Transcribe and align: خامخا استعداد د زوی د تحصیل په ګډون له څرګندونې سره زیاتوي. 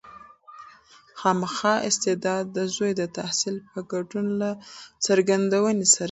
خامخا 1.19 1.73
استعداد 1.89 2.45
د 2.57 2.59
زوی 2.75 2.91
د 2.99 3.03
تحصیل 3.17 3.55
په 3.71 3.79
ګډون 3.91 4.25
له 4.41 4.49
څرګندونې 5.05 5.77
سره 5.79 5.87
زیاتوي. 5.89 5.99